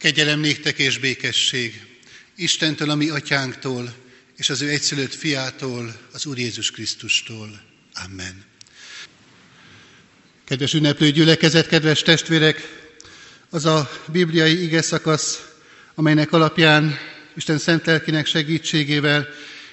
[0.00, 1.86] Kegyelem néktek és békesség
[2.36, 3.94] Istentől, a mi atyánktól,
[4.36, 7.60] és az ő egyszülött fiától, az Úr Jézus Krisztustól.
[8.04, 8.44] Amen.
[10.44, 12.68] Kedves ünneplő gyülekezet, kedves testvérek,
[13.50, 15.46] az a bibliai ige szakasz,
[15.94, 16.98] amelynek alapján
[17.36, 19.28] Isten szent lelkinek segítségével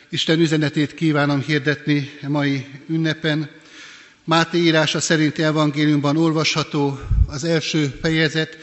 [0.09, 3.50] Isten üzenetét kívánom hirdetni a mai ünnepen.
[4.23, 8.57] Máté írása szerinti evangéliumban olvasható az első fejezet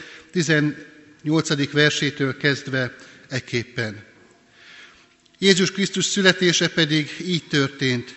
[1.25, 1.71] 18.
[1.71, 2.95] versétől kezdve
[3.29, 4.03] ekképpen.
[5.39, 8.15] Jézus Krisztus születése pedig így történt.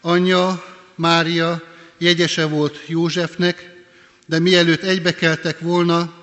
[0.00, 1.62] Anyja, Mária
[1.98, 3.70] jegyese volt Józsefnek,
[4.26, 6.20] de mielőtt egybekeltek volna,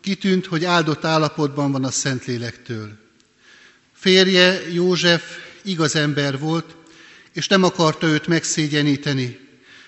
[0.00, 2.92] kitűnt, hogy áldott állapotban van a Szentlélektől.
[3.92, 6.76] Férje József igaz ember volt,
[7.32, 9.38] és nem akarta őt megszégyeníteni,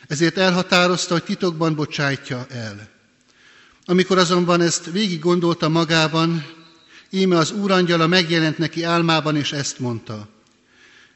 [0.08, 2.99] ezért elhatározta, hogy titokban bocsájtja el.
[3.90, 6.46] Amikor azonban ezt végig gondolta magában,
[7.10, 10.28] íme az úrangyala megjelent neki álmában, és ezt mondta.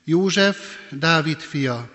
[0.05, 0.59] József,
[0.91, 1.91] Dávid fia,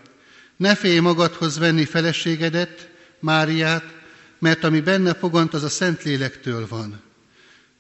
[0.57, 3.83] ne félj magadhoz venni feleségedet, Máriát,
[4.39, 7.01] mert ami benne fogant, az a Szentlélektől van.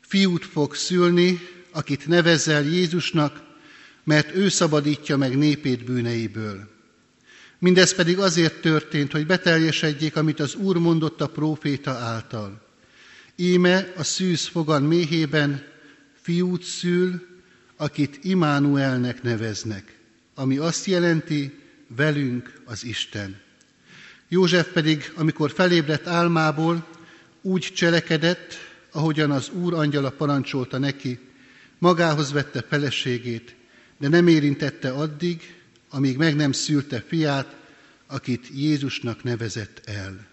[0.01, 1.39] Fiút fog szülni,
[1.71, 3.41] akit nevezzel Jézusnak,
[4.03, 6.69] mert ő szabadítja meg népét bűneiből.
[7.59, 12.67] Mindez pedig azért történt, hogy beteljesedjék, amit az Úr mondott a próféta által.
[13.41, 15.63] Íme a szűz fogan méhében
[16.21, 17.27] fiút szül,
[17.75, 19.97] akit Imánuelnek neveznek,
[20.35, 23.39] ami azt jelenti, velünk az Isten.
[24.27, 26.87] József pedig, amikor felébredt álmából,
[27.41, 28.53] úgy cselekedett,
[28.91, 31.19] ahogyan az Úr angyala parancsolta neki,
[31.77, 33.55] magához vette feleségét,
[33.97, 35.55] de nem érintette addig,
[35.89, 37.55] amíg meg nem szülte fiát,
[38.07, 40.28] akit Jézusnak nevezett el.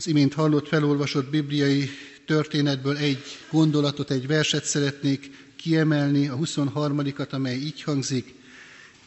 [0.00, 1.90] Az imént hallott felolvasott bibliai
[2.26, 8.34] történetből egy gondolatot, egy verset szeretnék kiemelni, a 23-at, amely így hangzik.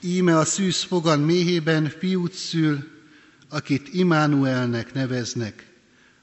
[0.01, 2.83] Íme a szűz fogan méhében fiút szül,
[3.49, 5.67] akit Imánuelnek neveznek,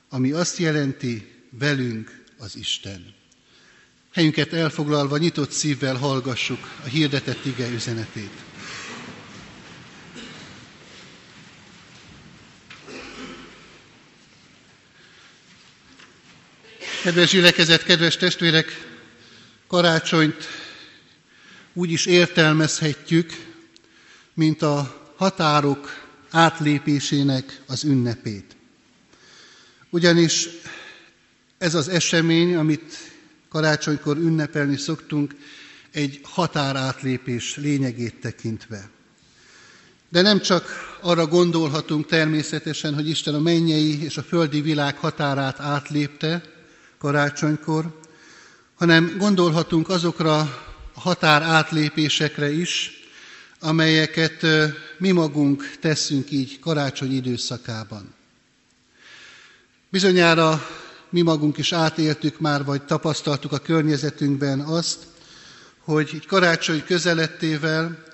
[0.08, 3.14] ami azt jelenti, velünk az Isten.
[4.12, 8.49] Helyünket elfoglalva nyitott szívvel hallgassuk a hirdetett ige üzenetét.
[17.02, 18.88] Kedves gyülekezet, kedves testvérek,
[19.66, 20.48] karácsonyt
[21.72, 23.32] úgy is értelmezhetjük,
[24.34, 28.56] mint a határok átlépésének az ünnepét.
[29.90, 30.48] Ugyanis
[31.58, 32.96] ez az esemény, amit
[33.48, 35.34] karácsonykor ünnepelni szoktunk,
[35.90, 38.90] egy határátlépés lényegét tekintve.
[40.08, 45.60] De nem csak arra gondolhatunk természetesen, hogy Isten a mennyei és a földi világ határát
[45.60, 46.49] átlépte
[47.00, 48.00] karácsonykor,
[48.74, 50.38] hanem gondolhatunk azokra
[50.94, 52.90] a határ átlépésekre is,
[53.60, 54.46] amelyeket
[54.98, 58.14] mi magunk teszünk így karácsony időszakában.
[59.88, 60.66] Bizonyára
[61.10, 65.06] mi magunk is átéltük már, vagy tapasztaltuk a környezetünkben azt,
[65.78, 68.04] hogy így karácsony közelettével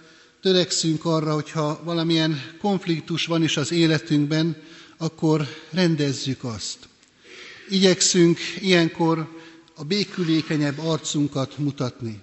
[0.42, 4.56] törekszünk arra, hogyha valamilyen konfliktus van is az életünkben,
[4.96, 6.78] akkor rendezzük azt.
[7.68, 9.28] Igyekszünk ilyenkor
[9.74, 12.20] a békülékenyebb arcunkat mutatni.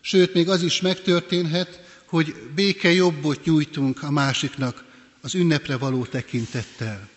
[0.00, 4.84] Sőt, még az is megtörténhet, hogy béke jobbot nyújtunk a másiknak
[5.20, 7.08] az ünnepre való tekintettel.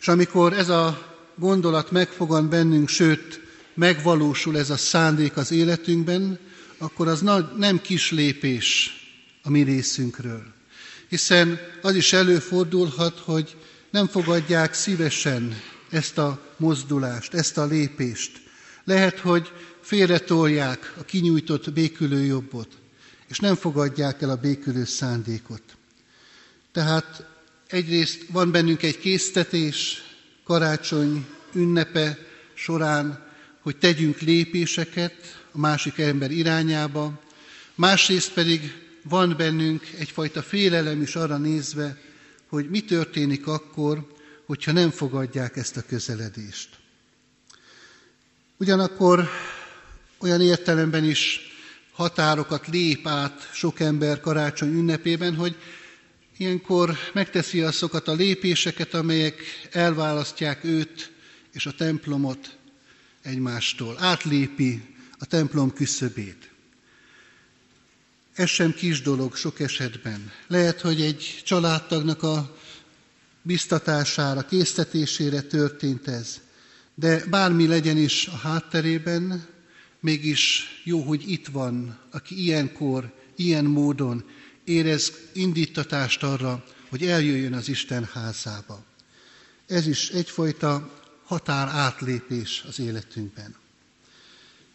[0.00, 3.40] És amikor ez a gondolat megfogan bennünk, sőt,
[3.74, 6.38] megvalósul ez a szándék az életünkben,
[6.78, 7.24] akkor az
[7.56, 8.90] nem kis lépés
[9.42, 10.42] a mi részünkről.
[11.08, 13.56] Hiszen az is előfordulhat, hogy
[13.90, 15.60] nem fogadják szívesen
[15.90, 18.40] ezt a mozdulást, ezt a lépést.
[18.84, 22.68] Lehet, hogy félretolják a kinyújtott békülő jobbot,
[23.28, 25.62] és nem fogadják el a békülő szándékot.
[26.72, 27.26] Tehát
[27.66, 30.02] egyrészt van bennünk egy késztetés,
[30.44, 32.18] karácsony ünnepe
[32.54, 33.26] során,
[33.60, 37.20] hogy tegyünk lépéseket a másik ember irányába,
[37.74, 38.72] másrészt pedig
[39.02, 41.96] van bennünk egyfajta félelem is arra nézve,
[42.48, 44.15] hogy mi történik akkor,
[44.46, 46.68] hogyha nem fogadják ezt a közeledést.
[48.56, 49.28] Ugyanakkor
[50.18, 51.40] olyan értelemben is
[51.92, 55.56] határokat lép át sok ember karácsony ünnepében, hogy
[56.38, 59.40] Ilyenkor megteszi azokat a lépéseket, amelyek
[59.70, 61.12] elválasztják őt
[61.52, 62.56] és a templomot
[63.22, 63.96] egymástól.
[63.98, 66.50] Átlépi a templom küszöbét.
[68.34, 70.32] Ez sem kis dolog sok esetben.
[70.46, 72.56] Lehet, hogy egy családtagnak a
[73.46, 76.40] biztatására, késztetésére történt ez.
[76.94, 79.46] De bármi legyen is a hátterében,
[80.00, 84.24] mégis jó, hogy itt van, aki ilyenkor, ilyen módon
[84.64, 88.84] érez indítatást arra, hogy eljöjjön az Isten házába.
[89.66, 93.54] Ez is egyfajta határ átlépés az életünkben.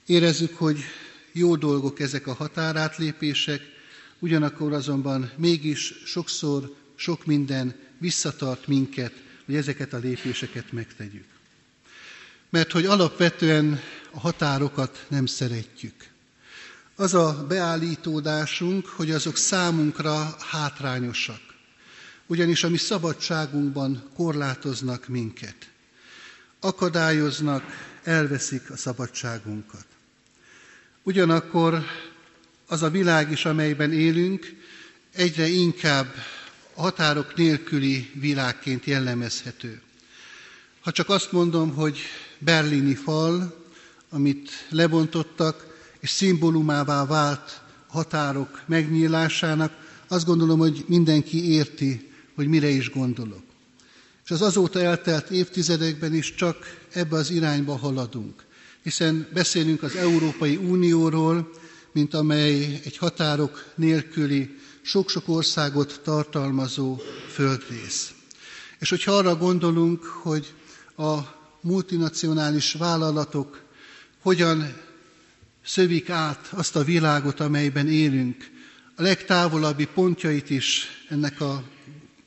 [0.05, 0.79] Érezzük, hogy
[1.31, 3.61] jó dolgok ezek a határátlépések,
[4.19, 9.13] ugyanakkor azonban mégis sokszor sok minden visszatart minket,
[9.45, 11.25] hogy ezeket a lépéseket megtegyük.
[12.49, 13.79] Mert hogy alapvetően
[14.11, 15.93] a határokat nem szeretjük.
[16.95, 21.39] Az a beállítódásunk, hogy azok számunkra hátrányosak.
[22.27, 25.55] Ugyanis a mi szabadságunkban korlátoznak minket.
[26.59, 27.63] Akadályoznak,
[28.03, 29.85] elveszik a szabadságunkat.
[31.03, 31.83] Ugyanakkor
[32.67, 34.45] az a világ is, amelyben élünk,
[35.13, 36.13] egyre inkább
[36.81, 39.81] határok nélküli világként jellemezhető.
[40.81, 41.99] Ha csak azt mondom, hogy
[42.39, 43.65] berlini fal,
[44.09, 45.65] amit lebontottak,
[45.99, 49.73] és szimbólumává vált határok megnyílásának,
[50.07, 53.43] azt gondolom, hogy mindenki érti, hogy mire is gondolok.
[54.25, 56.57] És az azóta eltelt évtizedekben is csak
[56.91, 58.43] ebbe az irányba haladunk.
[58.83, 61.51] Hiszen beszélünk az Európai Unióról,
[61.91, 66.97] mint amely egy határok nélküli, sok-sok országot tartalmazó
[67.33, 68.13] földrész.
[68.79, 70.53] És hogyha arra gondolunk, hogy
[70.97, 71.17] a
[71.61, 73.61] multinacionális vállalatok
[74.21, 74.73] hogyan
[75.65, 78.49] szövik át azt a világot, amelyben élünk,
[78.95, 81.63] a legtávolabbi pontjait is ennek a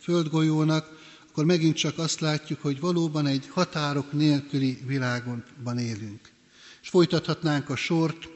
[0.00, 0.88] földgolyónak,
[1.30, 6.20] akkor megint csak azt látjuk, hogy valóban egy határok nélküli világonban élünk.
[6.82, 8.28] És folytathatnánk a sort,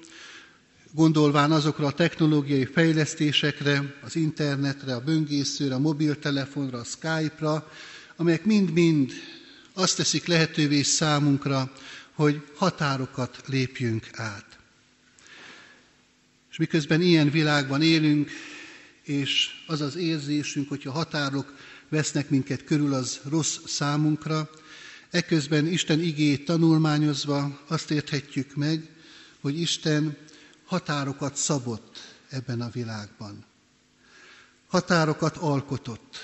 [0.93, 7.71] gondolván azokra a technológiai fejlesztésekre, az internetre, a böngészőre, a mobiltelefonra, a Skype-ra,
[8.17, 9.13] amelyek mind-mind
[9.73, 11.73] azt teszik lehetővé számunkra,
[12.13, 14.59] hogy határokat lépjünk át.
[16.51, 18.31] És miközben ilyen világban élünk,
[19.03, 21.55] és az az érzésünk, hogyha határok
[21.89, 24.51] vesznek minket körül, az rossz számunkra,
[25.11, 28.89] ekközben Isten igét tanulmányozva azt érthetjük meg,
[29.41, 30.17] hogy Isten
[30.69, 31.99] határokat szabott
[32.29, 33.45] ebben a világban.
[34.67, 36.17] Határokat alkotott.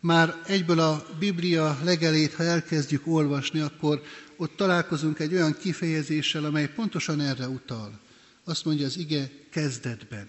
[0.00, 4.02] Már egyből a Biblia legelét, ha elkezdjük olvasni, akkor
[4.36, 8.00] ott találkozunk egy olyan kifejezéssel, amely pontosan erre utal.
[8.44, 10.28] Azt mondja az ige kezdetben.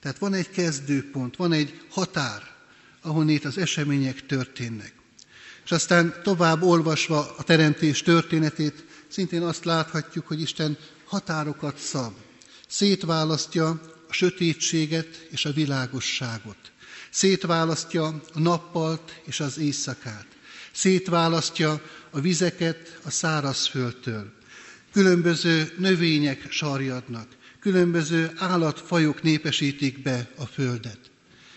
[0.00, 2.42] Tehát van egy kezdőpont, van egy határ,
[3.00, 4.94] ahol itt az események történnek.
[5.64, 12.12] És aztán tovább olvasva a teremtés történetét, szintén azt láthatjuk, hogy Isten határokat szab.
[12.72, 13.68] Szétválasztja
[14.08, 16.56] a sötétséget és a világosságot.
[17.10, 20.26] Szétválasztja a nappalt és az éjszakát.
[20.72, 24.32] Szétválasztja a vizeket a szárazföldtől.
[24.92, 27.28] Különböző növények sarjadnak,
[27.60, 31.10] különböző állatfajok népesítik be a földet.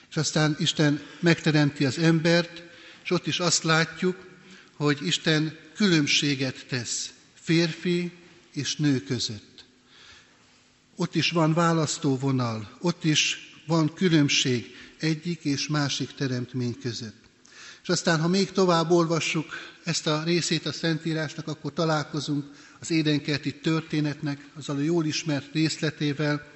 [0.10, 2.64] És aztán Isten megteremti az embert,
[3.04, 4.28] és ott is azt látjuk,
[4.74, 8.12] hogy Isten különbséget tesz férfi
[8.54, 9.55] és nő között.
[10.96, 17.24] Ott is van választóvonal, ott is van különbség egyik és másik teremtmény között.
[17.84, 19.46] És aztán, ha még tovább olvassuk
[19.84, 22.46] ezt a részét a Szentírásnak, akkor találkozunk
[22.80, 26.48] az édenkerti történetnek, azzal a jól ismert részletével,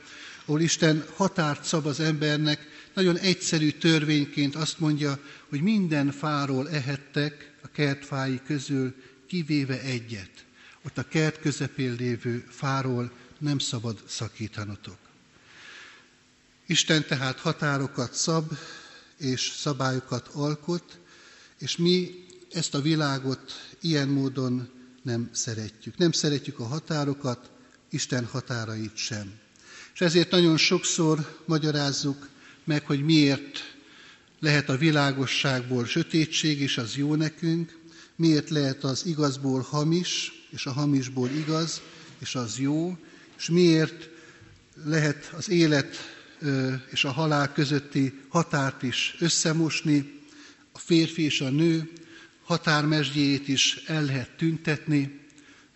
[0.45, 5.19] ahol Isten határt szab az embernek, nagyon egyszerű törvényként azt mondja,
[5.49, 8.95] hogy minden fáról ehettek a kertfái közül,
[9.27, 10.31] kivéve egyet.
[10.85, 14.97] Ott a kert közepén lévő fáról nem szabad szakítanotok.
[16.65, 18.51] Isten tehát határokat szab,
[19.17, 20.99] és szabályokat alkot,
[21.57, 24.69] és mi ezt a világot ilyen módon
[25.01, 25.97] nem szeretjük.
[25.97, 27.51] Nem szeretjük a határokat,
[27.89, 29.31] Isten határait sem.
[29.93, 32.29] És ezért nagyon sokszor magyarázzuk
[32.63, 33.59] meg, hogy miért
[34.39, 37.79] lehet a világosságból sötétség, és az jó nekünk,
[38.15, 41.81] miért lehet az igazból hamis, és a hamisból igaz,
[42.19, 42.97] és az jó,
[43.39, 44.09] és miért
[44.85, 45.95] lehet az élet
[46.91, 50.19] és a halál közötti határt is összemosni,
[50.71, 51.91] a férfi és a nő
[52.43, 55.19] határmesdjét is el lehet tüntetni.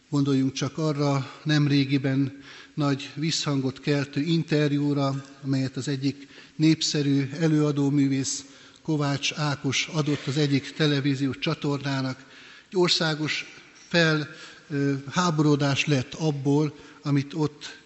[0.10, 2.41] Gondoljunk csak arra nem régiben
[2.74, 8.46] nagy visszhangot keltő interjúra, amelyet az egyik népszerű előadóművész
[8.82, 12.25] Kovács Ákos adott az egyik televíziós csatornának.
[12.70, 13.46] Egy országos
[13.88, 17.81] felháborodás lett abból, amit ott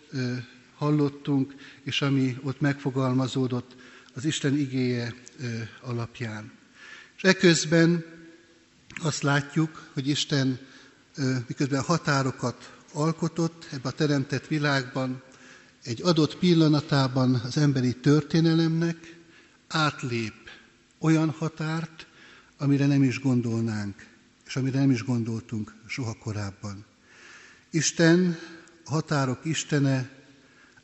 [0.76, 3.76] hallottunk, és ami ott megfogalmazódott
[4.14, 5.14] az Isten igéje
[5.82, 6.52] alapján.
[7.18, 8.06] És eközben
[9.02, 10.60] azt látjuk, hogy Isten
[11.48, 15.22] miközben határokat alkotott ebbe a teremtett világban,
[15.84, 19.16] egy adott pillanatában az emberi történelemnek
[19.68, 20.34] átlép
[21.00, 22.08] olyan határt,
[22.58, 24.06] amire nem is gondolnánk,
[24.46, 26.86] és amire nem is gondoltunk soha korábban.
[27.70, 28.38] Isten,
[28.88, 30.10] határok Istene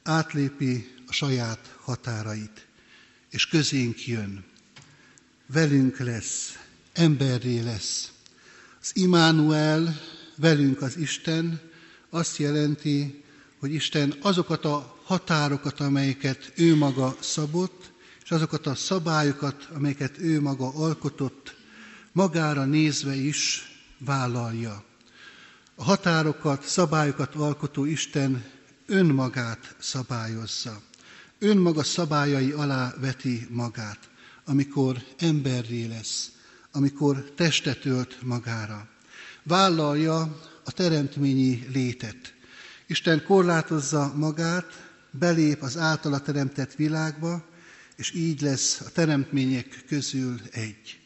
[0.03, 2.67] átlépi a saját határait,
[3.29, 4.43] és közénk jön.
[5.45, 6.59] Velünk lesz,
[6.93, 8.11] emberré lesz.
[8.81, 9.99] Az Immanuel,
[10.35, 11.61] velünk az Isten,
[12.09, 13.23] azt jelenti,
[13.59, 17.91] hogy Isten azokat a határokat, amelyeket ő maga szabott,
[18.23, 21.55] és azokat a szabályokat, amelyeket ő maga alkotott,
[22.11, 24.83] magára nézve is vállalja.
[25.75, 28.43] A határokat, szabályokat alkotó Isten
[28.85, 30.81] önmagát szabályozza.
[31.39, 33.99] Önmaga szabályai alá veti magát,
[34.45, 36.31] amikor emberré lesz,
[36.71, 38.87] amikor testet ölt magára.
[39.43, 42.33] Vállalja a teremtményi létet.
[42.87, 47.45] Isten korlátozza magát, belép az általa teremtett világba,
[47.95, 51.02] és így lesz a teremtmények közül egy.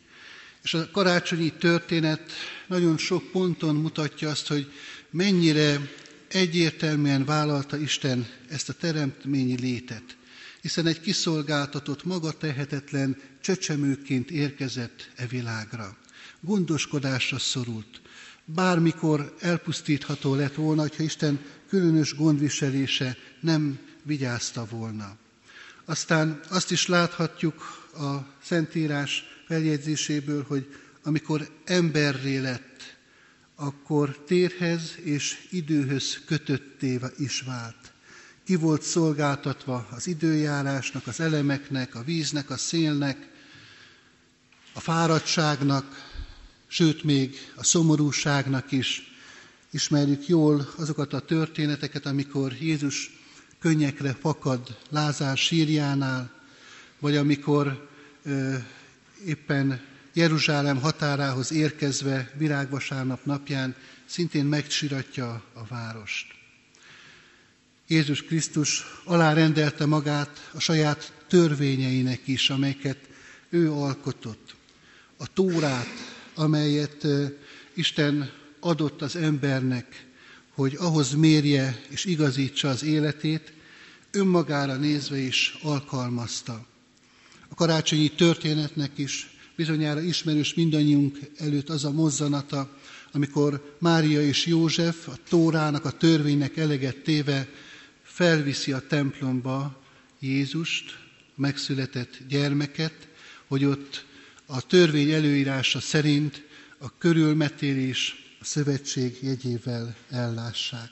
[0.67, 2.31] És a karácsonyi történet
[2.67, 4.71] nagyon sok ponton mutatja azt, hogy
[5.09, 5.91] mennyire
[6.27, 10.03] egyértelműen vállalta Isten ezt a teremtményi létet,
[10.61, 15.97] hiszen egy kiszolgáltatott, maga tehetetlen csecsemőként érkezett e világra.
[16.39, 18.01] Gondoskodásra szorult.
[18.45, 25.17] Bármikor elpusztítható lett volna, ha Isten különös gondviselése nem vigyázta volna.
[25.85, 30.73] Aztán azt is láthatjuk a Szentírás feljegyzéséből, hogy
[31.03, 32.95] amikor emberré lett,
[33.55, 37.91] akkor térhez és időhöz kötötté is vált.
[38.43, 43.27] Ki volt szolgáltatva az időjárásnak, az elemeknek, a víznek, a szélnek,
[44.73, 46.11] a fáradtságnak,
[46.67, 49.15] sőt még a szomorúságnak is.
[49.71, 53.11] Ismerjük jól azokat a történeteket, amikor Jézus
[53.59, 56.31] könnyekre fakad Lázár sírjánál,
[56.99, 57.89] vagy amikor
[59.25, 59.81] éppen
[60.13, 66.35] Jeruzsálem határához érkezve virágvasárnap napján szintén megcsiratja a várost.
[67.87, 72.97] Jézus Krisztus alárendelte magát a saját törvényeinek is, amelyeket
[73.49, 74.55] ő alkotott.
[75.17, 75.87] A tórát,
[76.35, 77.07] amelyet
[77.73, 80.05] Isten adott az embernek,
[80.49, 83.53] hogy ahhoz mérje és igazítsa az életét,
[84.11, 86.65] önmagára nézve is alkalmazta.
[87.57, 92.77] Karácsonyi történetnek is bizonyára ismerős mindannyiunk előtt az a mozzanata,
[93.11, 97.47] amikor Mária és József a Tórának, a törvénynek eleget téve
[98.03, 99.83] felviszi a templomba
[100.19, 100.97] Jézust,
[101.35, 103.07] megszületett gyermeket,
[103.47, 104.05] hogy ott
[104.45, 106.43] a törvény előírása szerint
[106.77, 110.89] a körülmetélés, a szövetség jegyével ellássák.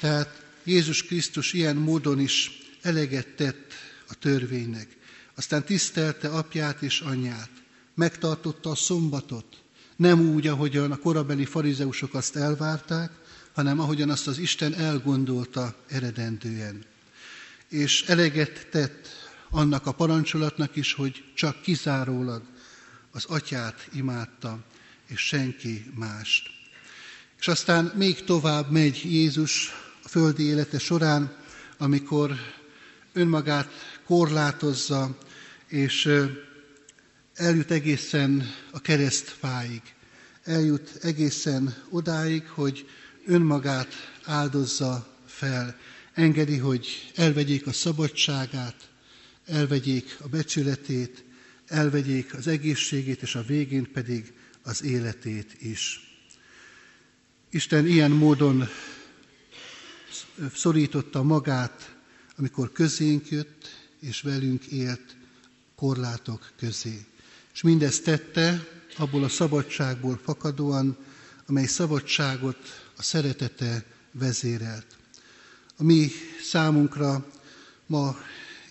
[0.00, 2.50] Tehát Jézus Krisztus ilyen módon is
[2.80, 3.72] eleget tett
[4.08, 5.00] a törvénynek.
[5.34, 7.50] Aztán tisztelte apját és anyját.
[7.94, 9.62] Megtartotta a szombatot.
[9.96, 13.10] Nem úgy, ahogyan a korabeli farizeusok azt elvárták,
[13.52, 16.84] hanem ahogyan azt az Isten elgondolta eredendően.
[17.68, 19.08] És eleget tett
[19.50, 22.42] annak a parancsolatnak is, hogy csak kizárólag
[23.10, 24.58] az atyát imádta,
[25.06, 26.50] és senki mást.
[27.38, 29.72] És aztán még tovább megy Jézus
[30.02, 31.36] a földi élete során,
[31.78, 32.36] amikor
[33.12, 33.70] önmagát
[34.06, 35.18] korlátozza,
[35.68, 36.10] és
[37.34, 39.82] eljut egészen a keresztfáig.
[40.44, 42.88] Eljut egészen odáig, hogy
[43.26, 45.76] önmagát áldozza fel.
[46.14, 48.90] Engedi, hogy elvegyék a szabadságát,
[49.46, 51.24] elvegyék a becsületét,
[51.66, 56.10] elvegyék az egészségét, és a végén pedig az életét is.
[57.50, 58.68] Isten ilyen módon
[60.54, 61.96] szorította magát,
[62.42, 63.68] amikor közénk jött,
[64.00, 65.16] és velünk élt
[65.76, 67.04] korlátok közé.
[67.54, 70.96] És mindezt tette abból a szabadságból fakadóan,
[71.46, 72.56] amely szabadságot
[72.96, 74.86] a szeretete vezérelt.
[75.76, 76.10] A mi
[76.42, 77.26] számunkra,
[77.86, 78.16] ma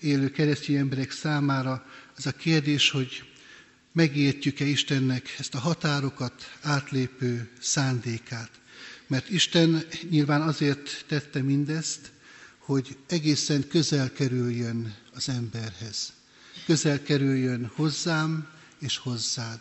[0.01, 1.85] élő keresztény emberek számára
[2.17, 3.23] az a kérdés, hogy
[3.91, 8.51] megértjük-e Istennek ezt a határokat átlépő szándékát.
[9.07, 12.11] Mert Isten nyilván azért tette mindezt,
[12.65, 16.13] hogy egészen közel kerüljön az emberhez.
[16.65, 18.47] Közel kerüljön hozzám
[18.79, 19.59] és hozzád.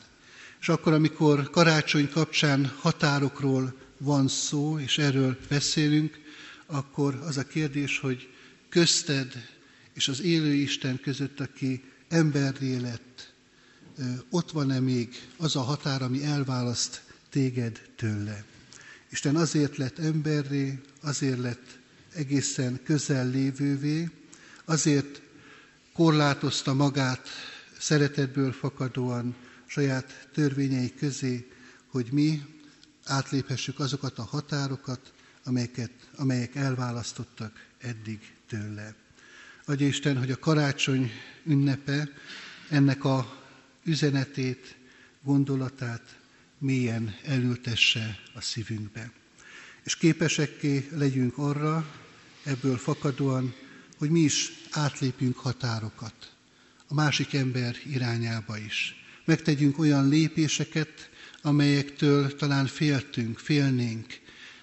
[0.61, 6.19] És akkor, amikor karácsony kapcsán határokról van szó, és erről beszélünk,
[6.67, 8.29] akkor az a kérdés, hogy
[8.69, 9.33] közted
[9.95, 13.33] és az élő Isten között, aki emberré lett,
[14.31, 18.45] ott van-e még az a határ, ami elválaszt téged tőle.
[19.11, 21.80] Isten azért lett emberré, azért lett
[22.15, 24.11] egészen közel lévővé,
[24.65, 25.23] azért
[25.93, 27.29] korlátozta magát
[27.79, 29.37] szeretetből fakadóan
[29.67, 31.49] saját törvényei közé,
[31.87, 32.43] hogy mi
[33.05, 35.13] átléphessük azokat a határokat,
[35.45, 38.95] amelyeket, amelyek elválasztottak eddig tőle.
[39.65, 41.11] Adja Isten, hogy a karácsony
[41.45, 42.09] ünnepe
[42.69, 43.39] ennek a
[43.85, 44.77] üzenetét,
[45.23, 46.19] gondolatát
[46.59, 49.13] mélyen elültesse a szívünkbe.
[49.83, 52.00] És képesekké legyünk arra,
[52.43, 53.55] ebből fakadóan,
[53.99, 56.33] hogy mi is átlépjünk határokat
[56.91, 58.95] a másik ember irányába is.
[59.25, 61.11] Megtegyünk olyan lépéseket,
[61.43, 64.07] amelyektől talán féltünk, félnénk,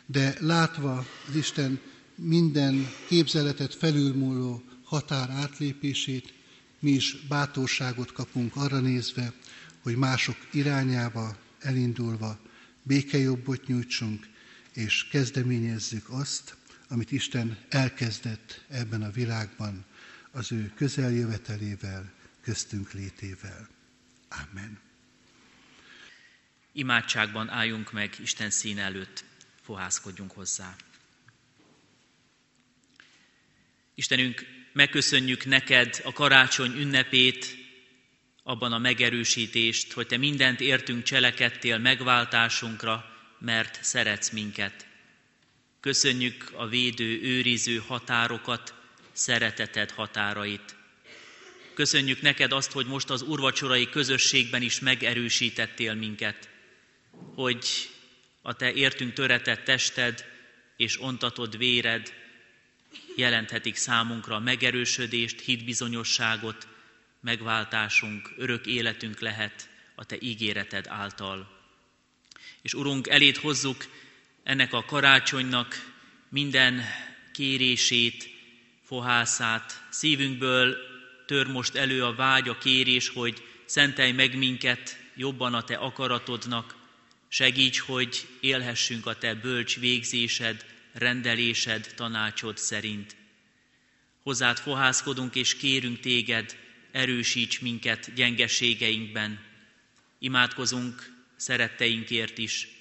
[0.05, 1.79] de látva az Isten
[2.15, 6.33] minden képzeletet felülmúló határ átlépését,
[6.79, 9.33] mi is bátorságot kapunk arra nézve,
[9.81, 12.39] hogy mások irányába elindulva
[12.83, 14.27] békejobbot nyújtsunk,
[14.73, 16.55] és kezdeményezzük azt,
[16.87, 19.85] amit Isten elkezdett ebben a világban,
[20.31, 23.67] az ő közeljövetelével, köztünk létével.
[24.29, 24.79] Amen.
[26.71, 29.23] Imádságban álljunk meg Isten szín előtt,
[29.61, 30.75] fohászkodjunk hozzá.
[33.95, 37.55] Istenünk, megköszönjük neked a karácsony ünnepét,
[38.43, 43.05] abban a megerősítést, hogy te mindent értünk cselekedtél megváltásunkra,
[43.39, 44.87] mert szeretsz minket.
[45.87, 48.73] Köszönjük a védő, őriző határokat,
[49.11, 50.75] szereteted határait.
[51.73, 56.49] Köszönjük neked azt, hogy most az urvacsorai közösségben is megerősítettél minket,
[57.35, 57.89] hogy
[58.41, 60.25] a te értünk töretett tested
[60.77, 62.13] és ontatod véred
[63.15, 66.67] jelenthetik számunkra megerősödést, hitbizonyosságot,
[67.21, 71.59] megváltásunk, örök életünk lehet a Te ígéreted által.
[72.61, 73.85] És Urunk, elét hozzuk
[74.47, 75.93] ennek a karácsonynak
[76.29, 76.83] minden
[77.31, 78.29] kérését,
[78.83, 79.83] fohászát.
[79.89, 80.75] Szívünkből
[81.25, 86.75] tör most elő a vágy, a kérés, hogy szentelj meg minket jobban a Te akaratodnak,
[87.27, 93.15] segíts, hogy élhessünk a Te bölcs végzésed, rendelésed, tanácsod szerint.
[94.23, 96.57] Hozzád fohászkodunk és kérünk téged,
[96.91, 99.39] erősíts minket gyengeségeinkben.
[100.19, 102.76] Imádkozunk szeretteinkért is,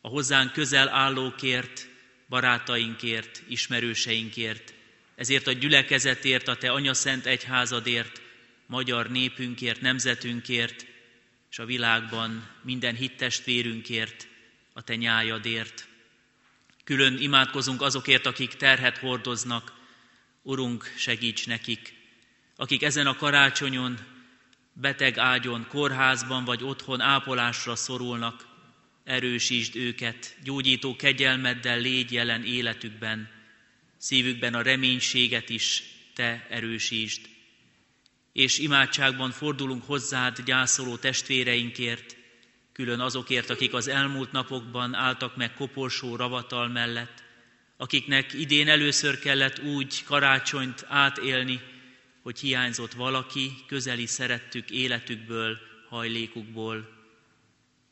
[0.00, 1.88] a hozzánk közel állókért,
[2.28, 4.74] barátainkért, ismerőseinkért,
[5.14, 8.22] ezért a gyülekezetért, a Te Anya Szent Egyházadért,
[8.66, 10.86] magyar népünkért, nemzetünkért,
[11.50, 14.28] és a világban minden hittestvérünkért,
[14.72, 15.88] a Te nyájadért.
[16.84, 19.78] Külön imádkozunk azokért, akik terhet hordoznak,
[20.42, 21.94] Urunk, segíts nekik,
[22.56, 23.98] akik ezen a karácsonyon,
[24.72, 28.49] beteg ágyon, kórházban vagy otthon ápolásra szorulnak,
[29.04, 33.28] erősítsd őket, gyógyító kegyelmeddel légy jelen életükben,
[33.96, 35.82] szívükben a reménységet is
[36.14, 37.20] te erősítsd.
[38.32, 42.16] És imádságban fordulunk hozzád gyászoló testvéreinkért,
[42.72, 47.22] külön azokért, akik az elmúlt napokban álltak meg koporsó ravatal mellett,
[47.76, 51.60] akiknek idén először kellett úgy karácsonyt átélni,
[52.22, 55.58] hogy hiányzott valaki, közeli szerettük életükből,
[55.88, 56.99] hajlékukból.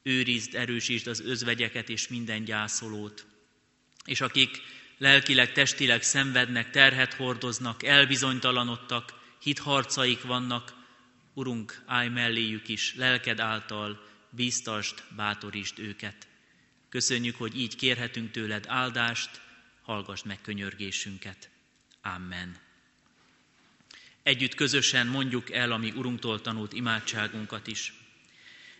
[0.08, 3.26] Őrizd, erősítsd az özvegyeket és minden gyászolót.
[4.04, 4.62] És akik
[4.98, 10.76] lelkileg, testileg szenvednek, terhet hordoznak, elbizonytalanodtak, hitharcaik vannak,
[11.34, 16.26] Urunk, állj melléjük is, lelked által, bíztasd, bátorítsd őket.
[16.88, 19.40] Köszönjük, hogy így kérhetünk tőled áldást,
[19.82, 21.50] hallgass meg könyörgésünket.
[22.02, 22.56] Amen.
[24.22, 27.97] Együtt közösen mondjuk el a mi Urunktól tanult imádságunkat is.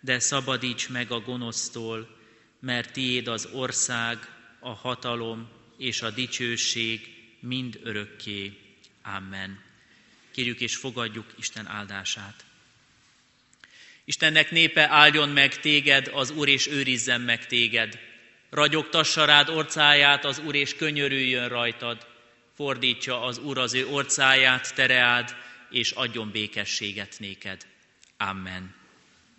[0.00, 2.18] de szabadíts meg a gonosztól,
[2.60, 4.18] mert tiéd az ország,
[4.58, 8.58] a hatalom és a dicsőség mind örökké.
[9.02, 9.62] Amen.
[10.30, 12.44] Kérjük és fogadjuk Isten áldását.
[14.04, 17.98] Istennek népe áldjon meg téged, az Úr és őrizzen meg téged.
[18.50, 22.06] Ragyogtassa rád orcáját az Úr és könyörüljön rajtad.
[22.54, 25.36] Fordítsa az Úr az ő orcáját tereád,
[25.70, 27.66] és adjon békességet néked.
[28.16, 28.79] Amen.